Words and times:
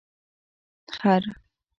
🫏 0.91 0.97
خر 0.99 1.21